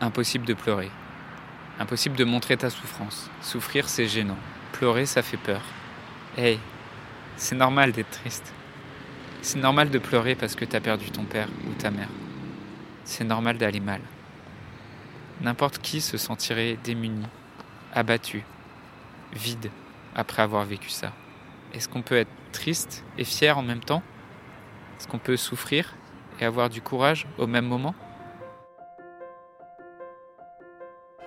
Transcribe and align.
Impossible 0.00 0.46
de 0.46 0.54
pleurer. 0.54 0.90
Impossible 1.80 2.14
de 2.14 2.22
montrer 2.22 2.56
ta 2.56 2.70
souffrance. 2.70 3.28
Souffrir, 3.42 3.88
c'est 3.88 4.06
gênant. 4.06 4.36
Pleurer, 4.72 5.06
ça 5.06 5.22
fait 5.22 5.36
peur. 5.36 5.60
Hey, 6.36 6.60
c'est 7.36 7.56
normal 7.56 7.90
d'être 7.90 8.10
triste. 8.10 8.52
C'est 9.42 9.58
normal 9.58 9.90
de 9.90 9.98
pleurer 9.98 10.36
parce 10.36 10.54
que 10.54 10.64
t'as 10.64 10.78
perdu 10.78 11.10
ton 11.10 11.24
père 11.24 11.48
ou 11.68 11.72
ta 11.72 11.90
mère. 11.90 12.08
C'est 13.02 13.24
normal 13.24 13.58
d'aller 13.58 13.80
mal. 13.80 14.00
N'importe 15.40 15.78
qui 15.78 16.00
se 16.00 16.16
sentirait 16.16 16.78
démuni, 16.84 17.26
abattu, 17.92 18.44
vide 19.32 19.70
après 20.14 20.42
avoir 20.42 20.64
vécu 20.64 20.90
ça. 20.90 21.12
Est-ce 21.74 21.88
qu'on 21.88 22.02
peut 22.02 22.16
être 22.16 22.30
triste 22.52 23.04
et 23.18 23.24
fier 23.24 23.58
en 23.58 23.62
même 23.62 23.80
temps? 23.80 24.02
Est-ce 24.98 25.08
qu'on 25.08 25.18
peut 25.18 25.36
souffrir 25.36 25.94
et 26.40 26.44
avoir 26.44 26.70
du 26.70 26.82
courage 26.82 27.26
au 27.36 27.48
même 27.48 27.66
moment? 27.66 27.96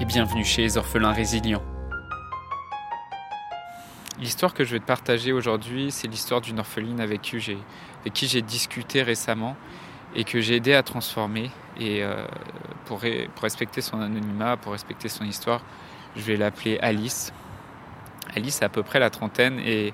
et 0.00 0.06
bienvenue 0.06 0.46
chez 0.46 0.62
les 0.62 0.78
orphelins 0.78 1.12
résilients. 1.12 1.62
L'histoire 4.18 4.54
que 4.54 4.64
je 4.64 4.72
vais 4.72 4.78
te 4.78 4.86
partager 4.86 5.30
aujourd'hui, 5.30 5.90
c'est 5.90 6.08
l'histoire 6.08 6.40
d'une 6.40 6.58
orpheline 6.58 7.00
avec 7.00 7.20
qui 7.20 7.38
j'ai, 7.38 8.42
discuté 8.42 9.02
récemment 9.02 9.56
et 10.14 10.24
que 10.24 10.40
j'ai 10.40 10.56
aidé 10.56 10.72
à 10.72 10.82
transformer. 10.82 11.50
Et 11.78 12.02
euh, 12.02 12.24
pour 12.86 13.02
respecter 13.42 13.82
son 13.82 14.00
anonymat, 14.00 14.56
pour 14.56 14.72
respecter 14.72 15.10
son 15.10 15.24
histoire, 15.24 15.60
je 16.16 16.22
vais 16.22 16.36
l'appeler 16.36 16.78
Alice. 16.80 17.34
Alice 18.34 18.62
a 18.62 18.66
à 18.66 18.68
peu 18.70 18.82
près 18.82 19.00
la 19.00 19.10
trentaine 19.10 19.60
et 19.60 19.92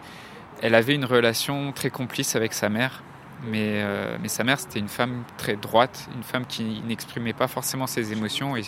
elle 0.62 0.76
avait 0.76 0.94
une 0.94 1.04
relation 1.04 1.72
très 1.72 1.90
complice 1.90 2.36
avec 2.36 2.52
sa 2.52 2.68
mère. 2.68 3.02
Mais, 3.44 3.82
euh, 3.82 4.16
mais 4.20 4.28
sa 4.28 4.44
mère, 4.44 4.58
c'était 4.58 4.78
une 4.78 4.88
femme 4.88 5.24
très 5.36 5.56
droite, 5.56 6.08
une 6.16 6.22
femme 6.22 6.46
qui 6.46 6.82
n'exprimait 6.86 7.34
pas 7.34 7.48
forcément 7.48 7.86
ses 7.86 8.12
émotions 8.12 8.56
et 8.56 8.62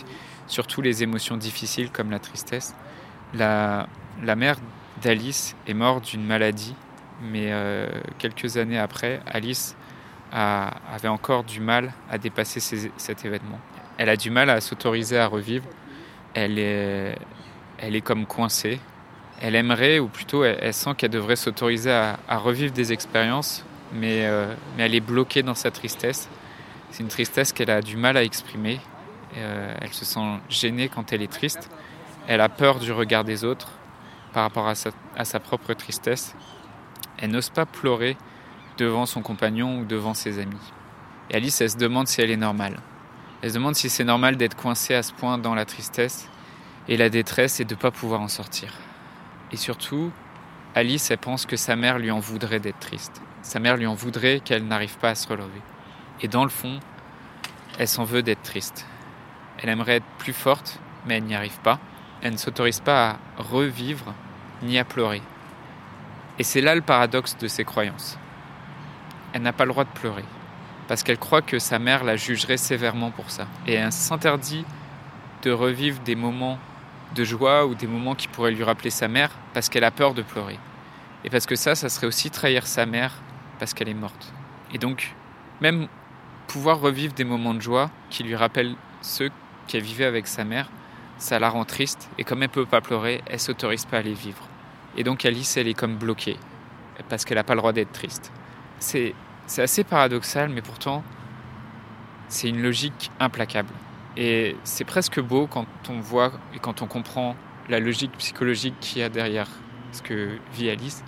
surtout 0.47 0.81
les 0.81 1.01
émotions 1.03 1.37
difficiles 1.37 1.91
comme 1.91 2.11
la 2.11 2.19
tristesse. 2.19 2.75
La, 3.33 3.87
mère 4.35 4.57
d'Alice 5.01 5.55
est 5.67 5.73
morte 5.73 6.05
d'une 6.11 6.25
maladie, 6.25 6.75
mais 7.21 7.47
euh, 7.51 7.89
quelques 8.17 8.57
années 8.57 8.79
après, 8.79 9.21
Alice 9.25 9.75
avait 10.31 11.07
encore 11.07 11.43
du 11.43 11.59
mal 11.59 11.91
à 12.09 12.19
dépasser 12.19 12.59
cet 12.59 13.25
événement. 13.25 13.59
Elle 13.97 14.09
a 14.09 14.15
du 14.15 14.29
mal 14.29 14.49
à 14.49 14.61
s'autoriser 14.61 15.17
à 15.17 15.25
revivre. 15.25 15.65
Elle 16.35 16.59
est 16.59 18.01
comme 18.03 18.27
coincée. 18.27 18.79
Elle 19.41 19.55
aimerait, 19.55 19.99
ou 19.99 20.07
plutôt 20.07 20.43
elle, 20.43 20.73
sent 20.73 20.91
qu'elle 20.97 21.11
devrait 21.11 21.35
s'autoriser 21.35 21.91
à, 21.91 22.37
revivre 22.37 22.73
des 22.73 22.93
expériences, 22.93 23.65
mais, 23.93 24.25
euh, 24.25 24.53
mais 24.77 24.83
elle 24.83 24.95
est 24.95 24.99
bloquée 24.99 25.43
dans 25.43 25.55
sa 25.55 25.71
tristesse. 25.71 26.29
C'est 26.91 27.03
une 27.03 27.09
tristesse 27.09 27.53
qu'elle 27.53 27.69
a 27.69 27.81
du 27.81 27.97
mal 27.97 28.17
à 28.17 28.23
exprimer. 28.23 28.79
Euh, 29.37 29.73
elle 29.81 29.93
se 29.93 30.05
sent 30.05 30.39
gênée 30.49 30.89
quand 30.89 31.13
elle 31.13 31.21
est 31.21 31.31
triste. 31.31 31.69
Elle 32.27 32.41
a 32.41 32.49
peur 32.49 32.79
du 32.79 32.91
regard 32.91 33.23
des 33.23 33.43
autres 33.43 33.69
par 34.33 34.43
rapport 34.43 34.67
à 34.67 34.75
sa, 34.75 35.39
propre 35.39 35.73
tristesse. 35.73 36.35
Elle 37.17 37.31
n'ose 37.31 37.49
pas 37.49 37.65
pleurer 37.65 38.17
devant 38.77 39.05
son 39.05 39.21
compagnon 39.21 39.79
ou 39.79 39.85
devant 39.85 40.13
ses 40.13 40.39
amis. 40.39 40.71
Alice, 41.33 41.61
elle 41.61 41.69
se 41.69 41.77
demande 41.77 42.07
si 42.07 42.21
elle 42.21 42.31
est 42.31 42.37
normale. 42.37 42.79
Elle 43.41 43.49
se 43.49 43.55
demande 43.55 43.75
si 43.75 43.89
c'est 43.89 44.03
normal 44.03 44.35
d'être 44.35 44.55
coincée 44.55 44.93
à 44.93 45.03
ce 45.03 45.13
point 45.13 45.37
dans 45.37 45.55
la 45.55 45.65
tristesse 45.65 46.27
et 46.87 46.97
la 46.97 47.09
détresse 47.09 47.59
et 47.59 47.65
de 47.65 47.73
ne 47.75 47.79
pas 47.79 47.91
pouvoir 47.91 48.21
en 48.21 48.27
sortir. 48.27 48.73
Et 49.51 49.57
surtout, 49.57 50.11
Alice, 50.75 51.09
elle 51.11 51.17
pense 51.17 51.45
que 51.45 51.55
sa 51.55 51.75
mère 51.75 51.99
lui 51.99 52.11
en 52.11 52.19
voudrait 52.19 52.59
d'être 52.59 52.79
triste. 52.79 53.21
Sa 53.41 53.59
mère 53.59 53.77
lui 53.77 53.87
en 53.87 53.95
voudrait 53.95 54.39
qu'elle 54.39 54.67
n'arrive 54.67 54.97
pas 54.97 55.09
à 55.09 55.15
se 55.15 55.27
relever. 55.27 55.61
Et 56.21 56.27
dans 56.27 56.43
le 56.43 56.49
fond, 56.49 56.79
elle 57.77 57.87
s'en 57.87 58.03
veut 58.03 58.21
d'être 58.21 58.43
triste. 58.43 58.85
Elle 59.61 59.69
aimerait 59.69 59.97
être 59.97 60.05
plus 60.17 60.33
forte, 60.33 60.79
mais 61.05 61.17
elle 61.17 61.23
n'y 61.23 61.35
arrive 61.35 61.59
pas. 61.59 61.79
Elle 62.21 62.33
ne 62.33 62.37
s'autorise 62.37 62.79
pas 62.79 63.11
à 63.11 63.17
revivre 63.37 64.13
ni 64.61 64.77
à 64.77 64.83
pleurer. 64.83 65.21
Et 66.37 66.43
c'est 66.43 66.61
là 66.61 66.75
le 66.75 66.81
paradoxe 66.81 67.37
de 67.37 67.47
ses 67.47 67.63
croyances 67.63 68.17
elle 69.33 69.41
n'a 69.41 69.53
pas 69.53 69.65
le 69.65 69.71
droit 69.71 69.83
de 69.83 69.89
pleurer, 69.89 70.25
parce 70.87 71.03
qu'elle 71.03 71.17
croit 71.17 71.41
que 71.41 71.59
sa 71.59 71.79
mère 71.79 72.03
la 72.03 72.15
jugerait 72.15 72.57
sévèrement 72.57 73.11
pour 73.11 73.29
ça. 73.29 73.47
Et 73.67 73.73
elle 73.73 73.91
s'interdit 73.91 74.65
de 75.43 75.51
revivre 75.51 75.99
des 76.01 76.15
moments 76.15 76.57
de 77.15 77.23
joie 77.23 77.65
ou 77.65 77.75
des 77.75 77.87
moments 77.87 78.15
qui 78.15 78.27
pourraient 78.27 78.51
lui 78.51 78.63
rappeler 78.63 78.89
sa 78.89 79.07
mère, 79.07 79.31
parce 79.53 79.69
qu'elle 79.69 79.83
a 79.83 79.91
peur 79.91 80.13
de 80.13 80.21
pleurer. 80.21 80.59
Et 81.23 81.29
parce 81.29 81.45
que 81.45 81.55
ça, 81.55 81.75
ça 81.75 81.89
serait 81.89 82.07
aussi 82.07 82.29
trahir 82.29 82.65
sa 82.67 82.85
mère, 82.85 83.13
parce 83.59 83.73
qu'elle 83.73 83.89
est 83.89 83.93
morte. 83.93 84.33
Et 84.73 84.77
donc, 84.77 85.13
même 85.61 85.87
pouvoir 86.47 86.79
revivre 86.79 87.13
des 87.13 87.25
moments 87.25 87.53
de 87.53 87.61
joie 87.61 87.91
qui 88.09 88.23
lui 88.23 88.35
rappellent 88.35 88.75
ceux 89.01 89.29
qu'elle 89.67 89.83
vivait 89.83 90.05
avec 90.05 90.25
sa 90.25 90.43
mère, 90.43 90.69
ça 91.17 91.37
la 91.37 91.49
rend 91.49 91.65
triste. 91.65 92.09
Et 92.17 92.23
comme 92.23 92.41
elle 92.41 92.49
peut 92.49 92.65
pas 92.65 92.81
pleurer, 92.81 93.21
elle 93.27 93.39
s'autorise 93.39 93.85
pas 93.85 93.97
à 93.97 94.01
les 94.01 94.13
vivre. 94.13 94.47
Et 94.97 95.03
donc 95.03 95.25
Alice, 95.25 95.57
elle 95.57 95.67
est 95.67 95.73
comme 95.73 95.97
bloquée, 95.97 96.37
parce 97.09 97.25
qu'elle 97.25 97.37
n'a 97.37 97.43
pas 97.43 97.53
le 97.53 97.59
droit 97.59 97.73
d'être 97.73 97.91
triste. 97.91 98.31
C'est 98.79 99.13
assez 99.57 99.83
paradoxal, 99.83 100.49
mais 100.49 100.61
pourtant, 100.61 101.03
c'est 102.27 102.49
une 102.49 102.61
logique 102.61 103.11
implacable. 103.19 103.73
Et 104.17 104.55
c'est 104.63 104.85
presque 104.85 105.19
beau 105.19 105.47
quand 105.47 105.67
on 105.89 105.99
voit 105.99 106.31
et 106.55 106.59
quand 106.59 106.81
on 106.81 106.87
comprend 106.87 107.35
la 107.69 107.79
logique 107.79 108.11
psychologique 108.17 108.75
qu'il 108.79 108.99
y 108.99 109.03
a 109.03 109.09
derrière 109.09 109.47
ce 109.91 110.01
que 110.01 110.37
vit 110.53 110.69
Alice. 110.69 111.03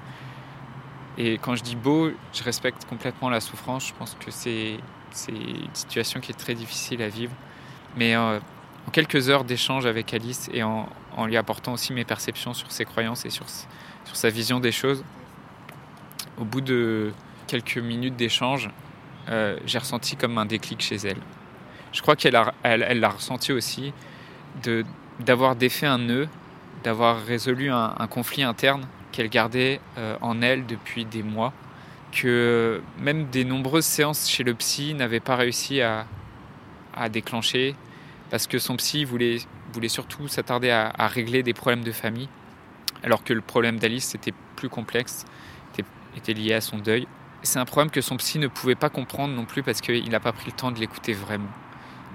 Et 1.18 1.38
quand 1.38 1.56
je 1.56 1.64
dis 1.64 1.76
beau, 1.76 2.12
je 2.34 2.44
respecte 2.44 2.86
complètement 2.86 3.30
la 3.30 3.40
souffrance. 3.40 3.88
Je 3.88 3.94
pense 3.94 4.16
que 4.20 4.32
c'est 4.32 4.78
une 5.30 5.74
situation 5.74 6.20
qui 6.20 6.32
est 6.32 6.36
très 6.36 6.54
difficile 6.54 7.02
à 7.02 7.10
vivre. 7.10 7.34
Mais 7.98 8.16
euh, 8.16 8.40
en 8.88 8.92
quelques 8.92 9.30
heures 9.30 9.44
d'échange 9.44 9.86
avec 9.86 10.14
Alice 10.14 10.50
et 10.54 10.64
en, 10.64 10.88
lui 11.26 11.38
apportant 11.38 11.74
aussi 11.74 11.94
mes 11.94 12.06
perceptions 12.06 12.54
sur 12.54 12.72
ses 12.72 12.86
croyances 12.86 13.26
et 13.26 13.30
sur, 13.30 13.46
sur 13.50 14.16
sa 14.16 14.30
vision 14.30 14.60
des 14.60 14.72
choses, 14.72 15.04
au 16.38 16.46
bout 16.46 16.62
de 16.62 17.12
quelques 17.48 17.78
minutes 17.78 18.16
d'échange, 18.16 18.70
euh, 19.30 19.58
j'ai 19.66 19.78
ressenti 19.78 20.16
comme 20.16 20.38
un 20.38 20.46
déclic 20.46 20.82
chez 20.82 20.96
elle. 20.96 21.20
Je 21.92 22.02
crois 22.02 22.16
qu'elle 22.16 22.34
l'a 22.34 22.54
elle, 22.64 23.06
ressenti 23.06 23.52
aussi 23.52 23.94
d'avoir 25.20 25.56
défait 25.56 25.86
un 25.86 25.98
nœud, 25.98 26.28
d'avoir 26.84 27.24
résolu 27.24 27.70
un, 27.70 28.08
conflit 28.10 28.44
interne 28.44 28.88
qu'elle 29.12 29.30
gardait 29.30 29.80
euh, 29.98 30.18
en 30.22 30.42
elle 30.42 30.66
depuis 30.66 31.06
des 31.06 31.24
mois, 31.24 31.54
que 32.12 32.82
même 33.00 33.26
des 33.26 33.46
nombreuses 33.46 33.86
séances 33.86 34.30
chez 34.30 34.44
le 34.44 34.54
psy 34.54 34.94
n'avaient 34.94 35.20
pas 35.20 35.36
réussi 35.36 35.82
à, 35.82 36.06
déclencher, 37.10 37.76
parce 38.30 38.48
que 38.48 38.60
son 38.60 38.76
psy 38.76 39.06
voulait, 39.06 39.40
surtout 39.88 40.28
s'attarder 40.28 40.70
à, 40.70 40.92
à, 40.98 41.08
régler 41.08 41.42
des 41.42 41.54
problèmes 41.54 41.84
de 41.84 41.92
famille, 41.92 42.28
alors 43.04 43.24
que 43.24 43.34
le 43.34 43.42
problème 43.42 43.80
d'Alice 43.80 44.14
était 44.14 44.34
plus 44.56 44.70
complexe, 44.70 45.26
était, 45.74 45.88
était 46.18 46.34
lié 46.34 46.54
à 46.54 46.62
son 46.62 46.78
deuil 46.78 47.08
c'est 47.44 47.60
un 47.60 47.66
problème 47.66 47.90
que 47.90 48.02
son 48.02 48.18
psy 48.18 48.40
ne 48.40 48.48
pouvait 48.48 48.76
pas 48.76 48.90
comprendre 48.90 49.34
non 49.34 49.46
plus 49.46 49.64
parce 49.64 49.82
qu'il 49.82 50.10
n'a 50.10 50.20
pas 50.20 50.32
pris 50.32 50.48
le 50.48 50.52
temps 50.52 50.72
de 50.72 50.80
l'écouter 50.80 51.14
vraiment. 51.14 51.50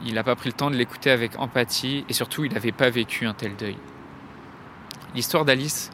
Il 0.04 0.14
n'a 0.14 0.22
pas 0.22 0.36
pris 0.36 0.50
le 0.50 0.52
temps 0.52 0.70
de 0.70 0.76
l'écouter 0.76 1.10
avec 1.10 1.38
empathie 1.38 2.04
et 2.08 2.12
surtout 2.12 2.44
il 2.44 2.52
n'avait 2.52 2.72
pas 2.72 2.90
vécu 2.90 3.26
un 3.26 3.34
tel 3.34 3.56
deuil. 3.56 3.76
L'histoire 5.14 5.44
d'Alice 5.44 5.90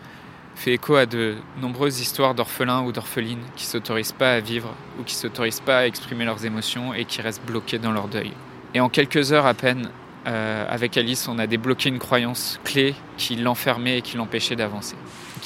fait 0.54 0.74
écho 0.74 0.96
à 0.96 1.06
de 1.06 1.36
nombreuses 1.60 2.00
histoires 2.00 2.34
d'orphelins 2.34 2.82
ou 2.82 2.92
d'orphelines 2.92 3.42
qui 3.56 3.64
s'autorisent 3.64 4.12
pas 4.12 4.34
à 4.34 4.40
vivre 4.40 4.74
ou 4.98 5.02
qui 5.02 5.14
s'autorisent 5.14 5.60
pas 5.60 5.78
à 5.78 5.86
exprimer 5.86 6.24
leurs 6.24 6.44
émotions 6.44 6.94
et 6.94 7.04
qui 7.04 7.20
restent 7.20 7.44
bloqués 7.44 7.78
dans 7.78 7.92
leur 7.92 8.08
deuil. 8.08 8.32
Et 8.74 8.80
en 8.80 8.88
quelques 8.88 9.32
heures 9.32 9.46
à 9.46 9.54
peine, 9.54 9.90
euh, 10.26 10.66
avec 10.68 10.96
Alice, 10.96 11.26
on 11.28 11.38
a 11.38 11.46
débloqué 11.46 11.88
une 11.88 11.98
croyance 11.98 12.60
clé 12.64 12.94
qui 13.16 13.36
l'enfermait 13.36 13.98
et 13.98 14.02
qui 14.02 14.16
l'empêchait 14.16 14.56
d'avancer. 14.56 14.96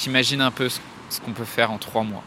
imagine 0.05 0.41
un 0.41 0.51
peu 0.51 0.69
ce 0.69 1.19
qu'on 1.21 1.31
peut 1.31 1.45
faire 1.45 1.71
en 1.71 1.77
trois 1.77 2.03
mois. 2.03 2.23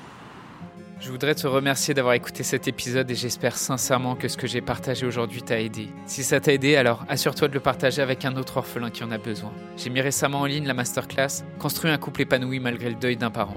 Je 1.00 1.10
voudrais 1.10 1.34
te 1.34 1.46
remercier 1.46 1.94
d'avoir 1.94 2.12
écouté 2.12 2.42
cet 2.42 2.68
épisode 2.68 3.10
et 3.10 3.14
j'espère 3.14 3.56
sincèrement 3.56 4.16
que 4.16 4.28
ce 4.28 4.36
que 4.36 4.46
j'ai 4.46 4.60
partagé 4.60 5.06
aujourd'hui 5.06 5.40
t'a 5.40 5.58
aidé. 5.58 5.88
Si 6.04 6.22
ça 6.22 6.40
t'a 6.40 6.52
aidé, 6.52 6.76
alors 6.76 7.06
assure-toi 7.08 7.48
de 7.48 7.54
le 7.54 7.60
partager 7.60 8.02
avec 8.02 8.26
un 8.26 8.36
autre 8.36 8.58
orphelin 8.58 8.90
qui 8.90 9.02
en 9.02 9.10
a 9.10 9.16
besoin. 9.16 9.50
J'ai 9.78 9.88
mis 9.88 10.02
récemment 10.02 10.40
en 10.40 10.44
ligne 10.44 10.66
la 10.66 10.74
masterclass 10.74 11.42
Construire 11.58 11.94
un 11.94 11.98
couple 11.98 12.20
épanoui 12.20 12.60
malgré 12.60 12.90
le 12.90 12.96
deuil 12.96 13.16
d'un 13.16 13.30
parent. 13.30 13.56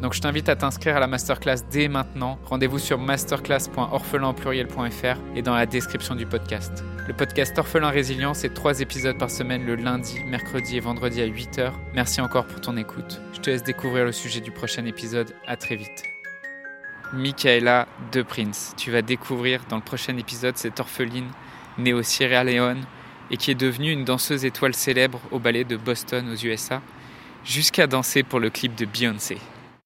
Donc 0.00 0.14
je 0.14 0.20
t'invite 0.20 0.48
à 0.48 0.54
t'inscrire 0.56 0.96
à 0.96 1.00
la 1.00 1.06
masterclass 1.06 1.58
dès 1.70 1.86
maintenant. 1.88 2.38
Rendez-vous 2.46 2.78
sur 2.78 2.98
masterclass.orphelinpluriel.fr 2.98 5.36
et 5.36 5.42
dans 5.42 5.54
la 5.54 5.66
description 5.66 6.14
du 6.14 6.24
podcast. 6.24 6.82
Le 7.06 7.12
podcast 7.12 7.58
Orphelin 7.58 7.90
Résilient, 7.90 8.32
c'est 8.32 8.54
trois 8.54 8.80
épisodes 8.80 9.18
par 9.18 9.30
semaine 9.30 9.66
le 9.66 9.74
lundi, 9.74 10.24
mercredi 10.24 10.78
et 10.78 10.80
vendredi 10.80 11.20
à 11.20 11.26
8h. 11.26 11.72
Merci 11.92 12.22
encore 12.22 12.46
pour 12.46 12.62
ton 12.62 12.78
écoute. 12.78 13.20
Je 13.34 13.40
te 13.40 13.50
laisse 13.50 13.62
découvrir 13.62 14.06
le 14.06 14.12
sujet 14.12 14.40
du 14.40 14.50
prochain 14.50 14.86
épisode. 14.86 15.34
À 15.46 15.56
très 15.56 15.76
vite. 15.76 16.04
Michaela 17.12 17.86
De 18.12 18.22
Prince. 18.22 18.72
Tu 18.78 18.90
vas 18.90 19.02
découvrir 19.02 19.60
dans 19.68 19.76
le 19.76 19.82
prochain 19.82 20.16
épisode 20.16 20.56
cette 20.56 20.80
orpheline 20.80 21.28
née 21.76 21.92
au 21.92 22.02
Sierra 22.02 22.42
Leone 22.42 22.86
et 23.30 23.36
qui 23.36 23.50
est 23.50 23.54
devenue 23.54 23.92
une 23.92 24.04
danseuse 24.04 24.46
étoile 24.46 24.74
célèbre 24.74 25.20
au 25.30 25.38
ballet 25.38 25.64
de 25.64 25.76
Boston 25.76 26.30
aux 26.30 26.36
USA 26.36 26.80
jusqu'à 27.44 27.86
danser 27.86 28.22
pour 28.22 28.40
le 28.40 28.48
clip 28.48 28.74
de 28.76 28.86
Beyoncé. 28.86 29.36